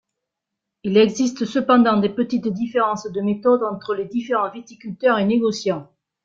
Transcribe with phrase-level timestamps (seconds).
[0.81, 5.91] Il existe cependant des petites différences de méthode entre les différents viticulteurs et négociants.